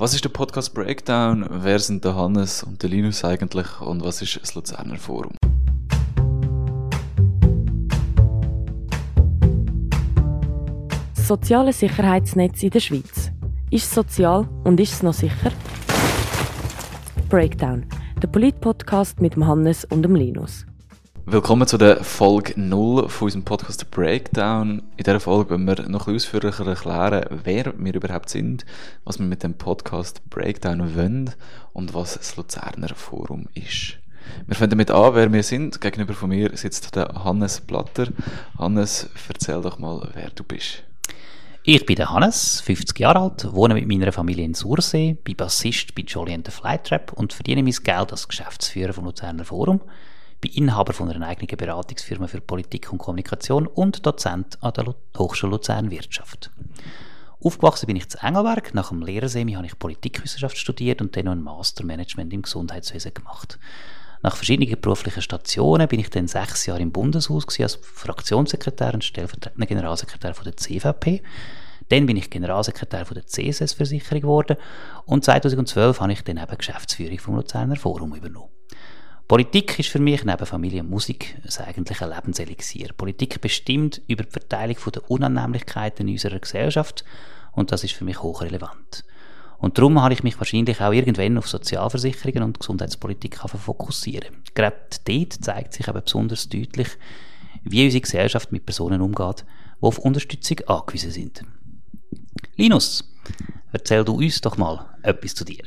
Was 0.00 0.14
ist 0.14 0.24
der 0.24 0.30
Podcast 0.30 0.72
Breakdown? 0.72 1.46
Wer 1.50 1.78
sind 1.78 2.06
der 2.06 2.16
Hannes 2.16 2.62
und 2.62 2.82
der 2.82 2.88
Linus 2.88 3.22
eigentlich? 3.22 3.82
Und 3.82 4.02
was 4.02 4.22
ist 4.22 4.40
das 4.40 4.54
Luzerner 4.54 4.96
Forum? 4.96 5.34
Das 11.14 11.28
soziale 11.28 11.74
Sicherheitsnetz 11.74 12.62
in 12.62 12.70
der 12.70 12.80
Schweiz. 12.80 13.30
Ist 13.70 13.88
es 13.88 13.94
sozial 13.94 14.48
und 14.64 14.80
ist 14.80 14.94
es 14.94 15.02
noch 15.02 15.12
sicher? 15.12 15.52
Breakdown, 17.28 17.84
der 18.22 18.28
Polit-Podcast 18.28 19.20
mit 19.20 19.34
dem 19.34 19.46
Hannes 19.46 19.84
und 19.84 20.00
dem 20.00 20.14
Linus. 20.14 20.64
Willkommen 21.26 21.68
zu 21.68 21.78
der 21.78 22.02
Folge 22.02 22.58
0 22.58 23.08
von 23.08 23.26
unserem 23.26 23.44
Podcast 23.44 23.90
Breakdown. 23.90 24.82
In 24.96 25.04
dieser 25.04 25.20
Folge 25.20 25.50
wollen 25.50 25.66
wir 25.66 25.88
noch 25.88 26.08
ein 26.08 26.14
bisschen 26.14 26.38
ausführlicher 26.38 26.66
erklären, 26.66 27.24
wer 27.44 27.72
wir 27.76 27.94
überhaupt 27.94 28.30
sind, 28.30 28.64
was 29.04 29.18
wir 29.18 29.26
mit 29.26 29.42
dem 29.42 29.54
Podcast 29.54 30.28
Breakdown 30.30 30.96
wollen 30.96 31.30
und 31.72 31.94
was 31.94 32.14
das 32.14 32.36
Luzerner 32.36 32.94
Forum 32.94 33.46
ist. 33.54 33.98
Wir 34.46 34.56
fangen 34.56 34.70
damit 34.70 34.90
an, 34.90 35.14
wer 35.14 35.32
wir 35.32 35.42
sind. 35.42 35.80
Gegenüber 35.80 36.14
von 36.14 36.30
mir 36.30 36.56
sitzt 36.56 36.96
der 36.96 37.08
Hannes 37.24 37.60
Platter. 37.60 38.08
Hannes, 38.58 39.08
erzähl 39.28 39.60
doch 39.60 39.78
mal, 39.78 40.08
wer 40.14 40.30
du 40.30 40.42
bist. 40.42 40.82
Ich 41.62 41.84
bin 41.84 41.96
der 41.96 42.10
Hannes, 42.10 42.62
50 42.62 42.98
Jahre 42.98 43.20
alt, 43.20 43.52
wohne 43.52 43.74
mit 43.74 43.86
meiner 43.86 44.12
Familie 44.12 44.46
in 44.46 44.54
Sursee, 44.54 45.18
bin 45.22 45.36
Bassist 45.36 45.94
bei 45.94 46.02
Jolly 46.02 46.32
and 46.32 46.46
the 46.46 46.52
Flytrap 46.52 47.12
und 47.12 47.34
verdiene 47.34 47.62
mein 47.62 47.72
Geld 47.72 48.12
als 48.12 48.26
Geschäftsführer 48.26 48.94
vom 48.94 49.04
Luzerner 49.04 49.44
Forum 49.44 49.82
bin 50.40 50.52
Inhaber 50.52 50.92
von 50.92 51.10
einer 51.10 51.26
eigenen 51.26 51.56
Beratungsfirma 51.56 52.26
für 52.26 52.40
Politik 52.40 52.92
und 52.92 52.98
Kommunikation 52.98 53.66
und 53.66 54.06
Dozent 54.06 54.58
an 54.62 54.72
der 54.72 54.94
Hochschule 55.18 55.52
Luzern 55.52 55.90
Wirtschaft. 55.90 56.50
Aufgewachsen 57.42 57.86
bin 57.86 57.96
ich 57.96 58.08
zu 58.08 58.18
Engelberg. 58.18 58.74
Nach 58.74 58.90
dem 58.90 59.02
Lehrersemi 59.02 59.52
habe 59.52 59.66
ich 59.66 59.78
Politikwissenschaft 59.78 60.58
studiert 60.58 61.00
und 61.00 61.16
dann 61.16 61.24
noch 61.24 61.32
ein 61.32 61.42
Mastermanagement 61.42 62.32
im 62.32 62.42
Gesundheitswesen 62.42 63.14
gemacht. 63.14 63.58
Nach 64.22 64.36
verschiedenen 64.36 64.78
beruflichen 64.78 65.22
Stationen 65.22 65.88
bin 65.88 66.00
ich 66.00 66.10
dann 66.10 66.28
sechs 66.28 66.66
Jahre 66.66 66.82
im 66.82 66.92
Bundeshaus 66.92 67.46
als 67.58 67.78
Fraktionssekretär 67.82 68.92
und 68.92 69.04
stellvertretender 69.04 69.66
Generalsekretär 69.66 70.34
von 70.34 70.44
der 70.44 70.58
CVP. 70.58 71.22
Dann 71.88 72.04
bin 72.04 72.18
ich 72.18 72.28
Generalsekretär 72.28 73.06
von 73.06 73.14
der 73.14 73.26
CSS-Versicherung 73.26 74.20
geworden 74.20 74.56
und 75.06 75.24
2012 75.24 76.00
habe 76.00 76.12
ich 76.12 76.22
dann 76.22 76.36
eben 76.36 76.56
Geschäftsführung 76.56 77.18
vom 77.18 77.36
Luzerner 77.36 77.76
Forum 77.76 78.14
übernommen. 78.14 78.50
Politik 79.30 79.78
ist 79.78 79.90
für 79.90 80.00
mich 80.00 80.24
neben 80.24 80.44
Familie 80.44 80.80
und 80.80 80.90
Musik 80.90 81.36
ein 81.44 81.66
eigentlicher 81.66 82.08
Lebenselixier. 82.08 82.88
Politik 82.96 83.40
bestimmt 83.40 84.02
über 84.08 84.24
die 84.24 84.30
Verteilung 84.32 84.76
der 84.92 85.08
Unannehmlichkeiten 85.08 86.08
in 86.08 86.14
unserer 86.14 86.40
Gesellschaft 86.40 87.04
und 87.52 87.70
das 87.70 87.84
ist 87.84 87.94
für 87.94 88.04
mich 88.04 88.20
hochrelevant. 88.20 89.04
Und 89.58 89.78
darum 89.78 90.02
habe 90.02 90.14
ich 90.14 90.24
mich 90.24 90.36
wahrscheinlich 90.38 90.80
auch 90.80 90.90
irgendwann 90.92 91.38
auf 91.38 91.46
Sozialversicherungen 91.46 92.42
und 92.42 92.58
Gesundheitspolitik 92.58 93.36
fokussieren. 93.36 94.34
Gerade 94.56 94.76
dort 95.04 95.32
zeigt 95.34 95.74
sich 95.74 95.88
aber 95.88 96.00
besonders 96.00 96.48
deutlich, 96.48 96.88
wie 97.62 97.84
unsere 97.84 98.00
Gesellschaft 98.00 98.50
mit 98.50 98.66
Personen 98.66 99.00
umgeht, 99.00 99.44
die 99.80 99.86
auf 99.86 99.98
Unterstützung 99.98 100.58
angewiesen 100.66 101.12
sind. 101.12 101.44
Linus, 102.56 103.08
Erzähl 103.72 104.04
du 104.04 104.14
uns 104.14 104.40
doch 104.40 104.56
mal 104.56 104.86
etwas 105.02 105.34
zu 105.34 105.44
dir. 105.44 105.62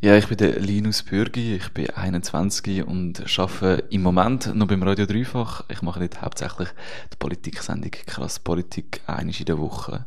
Ja, 0.00 0.16
ich 0.16 0.26
bin 0.26 0.36
der 0.36 0.60
Linus 0.60 1.02
Bürgi, 1.02 1.56
ich 1.56 1.70
bin 1.70 1.90
21 1.90 2.86
und 2.86 3.24
arbeite 3.38 3.84
im 3.90 4.02
Moment 4.02 4.54
noch 4.54 4.66
beim 4.66 4.82
Radio 4.82 5.06
Dreifach. 5.06 5.64
Ich 5.68 5.80
mache 5.82 6.00
dort 6.00 6.20
hauptsächlich 6.20 6.68
die 7.12 7.16
Politiksendung 7.18 7.90
Krass 8.06 8.38
Politik 8.38 9.00
einisch 9.06 9.40
in 9.40 9.46
der 9.46 9.58
Woche. 9.58 10.06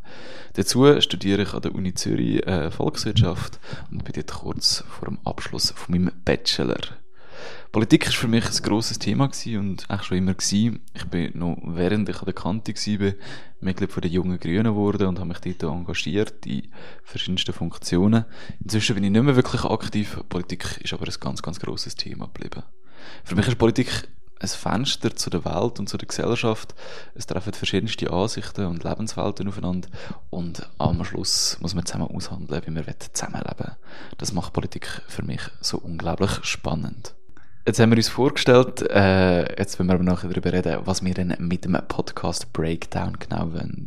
Dazu 0.54 1.02
studiere 1.02 1.42
ich 1.42 1.54
an 1.54 1.62
der 1.62 1.74
Uni 1.74 1.94
Zürich 1.94 2.46
äh, 2.46 2.70
Volkswirtschaft 2.70 3.60
und 3.90 4.04
bin 4.04 4.14
dort 4.14 4.34
kurz 4.34 4.84
vor 4.88 5.08
dem 5.08 5.18
Abschluss 5.26 5.72
von 5.72 5.96
meinem 5.96 6.12
Bachelor. 6.24 7.01
Politik 7.72 8.06
war 8.08 8.14
für 8.14 8.28
mich 8.28 8.46
ein 8.46 8.64
grosses 8.64 9.00
Thema 9.00 9.26
und 9.26 9.90
eigentlich 9.90 10.04
schon 10.04 10.18
immer 10.18 10.34
gewesen. 10.34 10.80
Ich 10.94 11.06
bin 11.06 11.38
noch, 11.38 11.58
während 11.64 12.10
ich 12.10 12.20
an 12.20 12.26
der 12.26 12.34
Kante 12.34 12.74
war, 12.74 13.14
Mitglied 13.62 13.92
von 13.92 14.02
den 14.02 14.12
Jungen 14.12 14.40
Grünen 14.40 14.74
geworden 14.74 15.08
und 15.08 15.20
habe 15.20 15.30
mich 15.30 15.40
dort 15.40 15.64
engagiert 15.64 16.46
in 16.46 16.68
verschiedensten 17.04 17.54
Funktionen. 17.54 18.26
Inzwischen 18.62 18.96
bin 18.96 19.04
ich 19.04 19.12
nicht 19.12 19.24
mehr 19.24 19.36
wirklich 19.36 19.64
aktiv. 19.64 20.20
Politik 20.30 20.80
ist 20.84 20.94
aber 20.94 21.06
ein 21.06 21.14
ganz, 21.20 21.42
ganz 21.42 21.60
grosses 21.60 21.96
Thema 21.96 22.26
geblieben. 22.26 22.64
Für 23.24 23.36
mich 23.36 23.48
ist 23.48 23.58
Politik 23.58 24.10
ein 24.42 24.48
Fenster 24.48 25.16
zu 25.16 25.30
der 25.30 25.46
Welt 25.46 25.80
und 25.80 25.88
zu 25.88 25.98
der 25.98 26.08
Gesellschaft. 26.08 26.74
Es 27.14 27.28
treffen 27.28 27.54
verschiedenste 27.54 28.12
Ansichten 28.12 28.66
und 28.66 28.84
Lebenswelten 28.84 29.48
aufeinander 29.48 29.90
und 30.30 30.68
am 30.78 31.04
Schluss 31.06 31.58
muss 31.62 31.76
man 31.76 31.86
zusammen 31.86 32.08
aushandeln, 32.08 32.64
wie 32.66 32.76
wir 32.76 33.00
zusammenleben 33.00 33.60
wollen. 33.60 33.76
Das 34.18 34.34
macht 34.34 34.54
Politik 34.54 34.88
für 35.08 35.24
mich 35.24 35.42
so 35.62 35.78
unglaublich 35.78 36.44
spannend. 36.44 37.14
Jetzt 37.64 37.80
haben 37.80 37.92
wir 37.92 37.98
uns 37.98 38.10
vorgestellt, 38.10 38.82
äh, 38.90 39.60
jetzt 39.60 39.78
wollen 39.78 39.88
wir 39.88 39.94
aber 39.94 40.04
nachher 40.04 40.30
darüber 40.30 40.52
reden, 40.52 40.80
was 40.86 41.06
wir 41.06 41.14
denn 41.14 41.36
mit 41.38 41.64
dem 41.64 41.78
Podcast 41.88 42.52
Breakdown 42.54 43.18
genau 43.20 43.54
wollen. 43.54 43.86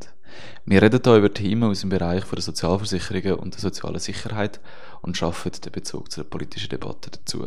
Wir 0.66 0.80
reden 0.80 1.00
hier 1.04 1.16
über 1.16 1.32
Themen 1.32 1.70
aus 1.70 1.80
dem 1.80 1.90
Bereich 1.90 2.24
der 2.24 2.42
Sozialversicherungen 2.42 3.34
und 3.34 3.54
der 3.54 3.60
sozialen 3.60 3.98
Sicherheit 3.98 4.60
und 5.02 5.16
schaffen 5.16 5.52
den 5.52 5.72
Bezug 5.72 6.10
zu 6.10 6.22
der 6.22 6.30
politischen 6.30 6.70
Debatte 6.70 7.10
dazu. 7.10 7.46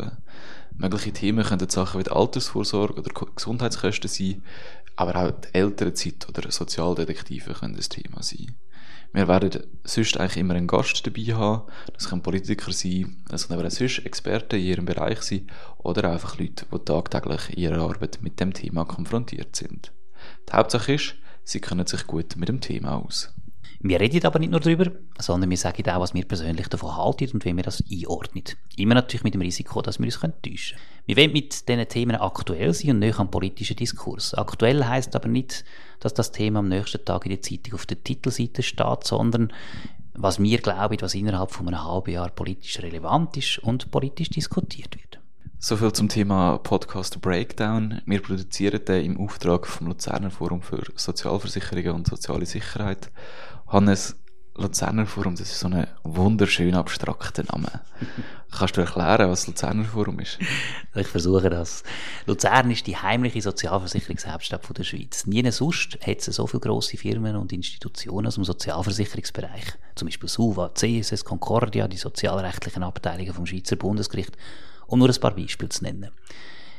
Mögliche 0.76 1.12
Themen 1.12 1.44
können 1.44 1.70
Sachen 1.70 2.00
wie 2.04 2.10
Altersvorsorge 2.10 3.00
oder 3.00 3.26
Gesundheitskosten 3.36 4.10
sein, 4.10 4.44
aber 4.96 5.16
auch 5.16 5.32
die 5.32 5.54
Elternzeit 5.54 6.28
oder 6.30 6.52
Sozialdetektive 6.52 7.54
können 7.54 7.76
das 7.76 7.90
Thema 7.90 8.22
sein. 8.22 8.56
Wir 9.14 9.28
werden 9.28 9.64
sonst 9.84 10.18
eigentlich 10.18 10.38
immer 10.38 10.56
einen 10.56 10.68
Gast 10.68 11.06
dabei 11.06 11.34
haben. 11.34 11.64
Das 11.94 12.10
können 12.10 12.22
Politiker 12.22 12.72
sein, 12.72 13.24
das 13.30 13.48
können 13.48 13.60
aber 13.60 13.70
sonst 13.70 14.00
Experten 14.00 14.58
in 14.58 14.66
ihrem 14.66 14.86
Bereich 14.86 15.22
sein 15.22 15.48
oder 15.78 16.12
einfach 16.12 16.38
Leute, 16.38 16.66
die 16.72 16.86
tagtäglich 16.86 17.50
in 17.52 17.64
ihrer 17.64 17.82
Arbeit 17.82 18.20
mit 18.22 18.40
dem 18.40 18.54
Thema 18.54 18.86
konfrontiert 18.86 19.56
sind. 19.56 19.92
Die 20.48 20.54
Hauptsache 20.54 20.94
ist, 20.94 21.16
sie 21.48 21.62
kennen 21.62 21.88
sich 21.88 22.06
gut 22.06 22.36
mit 22.36 22.50
dem 22.50 22.62
Thema 22.62 22.98
aus. 22.98 23.34
Wir 23.80 24.00
reden 24.00 24.26
aber 24.26 24.40
nicht 24.40 24.50
nur 24.50 24.60
darüber, 24.60 24.92
sondern 25.20 25.50
wir 25.50 25.58
sagen 25.58 25.88
auch, 25.88 26.00
was 26.00 26.14
wir 26.14 26.26
persönlich 26.26 26.68
davon 26.68 26.98
halten 26.98 27.30
und 27.34 27.46
wie 27.46 27.56
wir 27.56 27.64
das 27.64 27.84
einordnen. 27.90 28.44
Immer 28.76 28.96
natürlich 28.96 29.24
mit 29.24 29.36
dem 29.36 29.42
Risiko, 29.42 29.82
dass 29.82 30.00
wir 30.00 30.06
uns 30.08 30.20
täuschen 30.20 30.42
können. 30.42 30.80
Wir 31.06 31.18
wollen 31.18 31.32
mit 31.32 31.70
diesen 31.70 31.88
Themen 31.88 32.16
aktuell 32.16 32.74
sein 32.74 32.92
und 32.92 33.00
nicht 33.00 33.20
am 33.20 33.30
politischen 33.30 33.78
Diskurs. 33.78 34.34
Aktuell 34.34 34.84
heißt 34.84 35.16
aber 35.16 35.28
nicht, 35.28 35.64
dass 36.00 36.16
das 36.16 36.32
Thema 36.32 36.60
am 36.60 36.70
nächsten 36.70 37.06
Tag 37.06 37.26
in 37.26 37.32
der 37.32 37.42
Zeitung 37.42 37.76
auf 37.76 37.86
der 37.86 38.04
Titelseite 38.04 38.64
steht, 38.64 39.04
sondern 39.04 39.54
was 40.16 40.42
wir 40.42 40.58
glauben, 40.58 40.98
was 41.00 41.14
innerhalb 41.14 41.52
von 41.52 41.68
einem 41.68 41.84
halben 41.84 42.12
Jahr 42.12 42.30
politisch 42.30 42.80
relevant 42.80 43.38
ist 43.38 43.60
und 43.60 43.92
politisch 43.92 44.32
diskutiert 44.32 44.96
wird. 44.96 45.20
Soviel 45.60 45.92
zum 45.92 46.08
Thema 46.08 46.60
Podcast 46.60 47.20
Breakdown. 47.20 48.00
Wir 48.06 48.22
produzieren 48.22 48.86
den 48.86 49.06
im 49.06 49.20
Auftrag 49.20 49.66
vom 49.66 49.88
Luzerner 49.88 50.30
Forum 50.30 50.62
für 50.62 50.84
Sozialversicherungen 50.96 51.94
und 51.94 52.08
soziale 52.08 52.46
Sicherheit. 52.46 53.10
Hannes, 53.66 54.16
Luzerner 54.54 55.08
Forum, 55.08 55.36
das 55.36 55.50
ist 55.50 55.60
so 55.60 55.68
ein 55.68 55.88
wunderschön 56.04 56.76
abstrakter 56.76 57.44
Name. 57.52 57.82
Kannst 58.52 58.78
du 58.78 58.82
erklären, 58.82 59.32
was 59.32 59.48
Luzerner 59.48 59.84
Forum 59.84 60.20
ist? 60.20 60.38
Ich 60.94 61.08
versuche 61.08 61.50
das. 61.50 61.84
Luzern 62.28 62.70
ist 62.70 62.86
die 62.86 62.96
heimliche 62.96 63.42
Sozialversicherungshauptstadt 63.42 64.78
der 64.78 64.84
Schweiz. 64.84 65.26
Nie 65.26 65.50
sonst 65.50 65.98
hat 66.06 66.20
es 66.20 66.26
so 66.36 66.46
viele 66.46 66.62
grosse 66.62 66.98
Firmen 66.98 67.36
und 67.36 67.52
Institutionen 67.52 68.28
aus 68.28 68.36
dem 68.36 68.44
Sozialversicherungsbereich. 68.44 69.74
Zum 69.96 70.08
Beispiel 70.08 70.30
SUVA, 70.30 70.76
CSS, 70.76 71.26
Concordia, 71.26 71.88
die 71.88 71.98
sozialrechtlichen 71.98 72.84
Abteilungen 72.84 73.34
vom 73.34 73.48
Schweizer 73.48 73.76
Bundesgericht 73.76 74.38
um 74.88 75.00
nur 75.00 75.10
ein 75.10 75.20
paar 75.20 75.36
Beispiele 75.36 75.70
zu 75.70 75.84
nennen. 75.84 76.10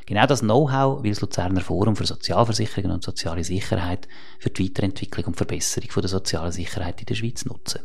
Genau 0.06 0.26
das 0.26 0.40
Know-how 0.40 1.02
will 1.02 1.10
das 1.10 1.20
Luzerner 1.20 1.60
Forum 1.60 1.94
für 1.94 2.06
Sozialversicherungen 2.06 2.92
und 2.92 3.04
soziale 3.04 3.44
Sicherheit 3.44 4.08
für 4.38 4.48
die 4.48 4.64
Weiterentwicklung 4.64 5.26
und 5.26 5.36
Verbesserung 5.36 5.90
der 5.94 6.08
sozialen 6.08 6.50
Sicherheit 6.50 7.00
in 7.00 7.06
der 7.06 7.14
Schweiz 7.14 7.44
nutzen. 7.44 7.80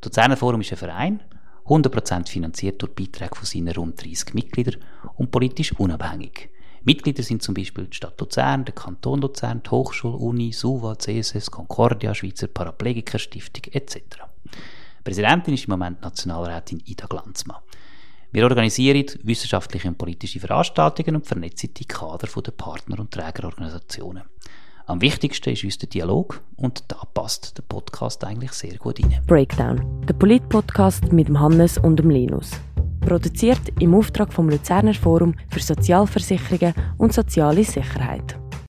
Das 0.00 0.10
Luzerner 0.10 0.36
Forum 0.36 0.60
ist 0.60 0.72
ein 0.72 0.76
Verein, 0.76 1.22
100% 1.66 2.28
finanziert 2.28 2.82
durch 2.82 2.94
Beiträge 2.94 3.34
von 3.34 3.46
seinen 3.46 3.74
rund 3.74 4.04
30 4.04 4.34
Mitgliedern 4.34 4.76
und 5.14 5.30
politisch 5.30 5.72
unabhängig. 5.72 6.50
Mitglieder 6.84 7.22
sind 7.22 7.42
zum 7.42 7.54
Beispiel 7.54 7.86
die 7.86 7.96
Stadt 7.96 8.20
Luzern, 8.20 8.64
der 8.64 8.74
Kanton 8.74 9.20
Luzern, 9.20 9.62
die 9.64 9.70
Hochschule, 9.70 10.16
Uni, 10.16 10.52
SUVA, 10.52 10.96
CSS, 10.98 11.50
Concordia, 11.50 12.14
Schweizer 12.14 12.46
Paraplegikerstiftung 12.46 13.72
etc. 13.72 13.96
Präsidentin 15.02 15.54
ist 15.54 15.64
im 15.64 15.70
Moment 15.70 16.02
Nationalrätin 16.02 16.82
Ida 16.84 17.06
Glanzmann. 17.06 17.62
Wir 18.36 18.44
organisieren 18.44 19.06
wissenschaftliche 19.22 19.88
und 19.88 19.96
politische 19.96 20.40
Veranstaltungen 20.40 21.16
und 21.16 21.26
vernetzen 21.26 21.72
die 21.72 21.86
Kader 21.86 22.28
der 22.28 22.50
Partner- 22.50 23.00
und 23.00 23.10
Trägerorganisationen. 23.10 24.24
Am 24.84 25.00
wichtigsten 25.00 25.54
ist 25.54 25.64
uns 25.64 25.78
der 25.78 25.88
Dialog 25.88 26.42
und 26.56 26.84
da 26.88 27.00
passt 27.14 27.56
der 27.56 27.62
Podcast 27.62 28.22
eigentlich 28.24 28.52
sehr 28.52 28.76
gut 28.76 29.02
rein. 29.02 29.22
Breakdown, 29.26 30.02
der 30.06 30.12
Polit-Podcast 30.12 31.14
mit 31.14 31.28
dem 31.28 31.40
Hannes 31.40 31.78
und 31.78 31.96
dem 31.96 32.10
Linus. 32.10 32.50
Produziert 33.00 33.72
im 33.80 33.94
Auftrag 33.94 34.30
vom 34.30 34.50
Luzerner 34.50 34.92
Forum 34.92 35.34
für 35.48 35.60
Sozialversicherungen 35.60 36.74
und 36.98 37.14
soziale 37.14 37.64
Sicherheit. 37.64 38.38